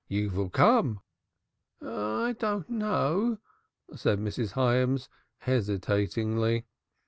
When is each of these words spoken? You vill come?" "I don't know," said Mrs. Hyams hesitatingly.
You 0.07 0.31
vill 0.31 0.49
come?" 0.49 0.99
"I 1.79 2.35
don't 2.39 2.67
know," 2.71 3.37
said 3.95 4.17
Mrs. 4.17 4.53
Hyams 4.53 5.09
hesitatingly. 5.37 6.65